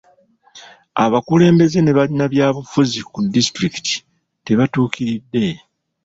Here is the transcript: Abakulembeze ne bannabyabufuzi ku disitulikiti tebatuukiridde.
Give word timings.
Abakulembeze 1.03 1.77
ne 1.81 1.91
bannabyabufuzi 1.97 2.99
ku 3.11 3.17
disitulikiti 3.33 3.93
tebatuukiridde. 4.45 5.45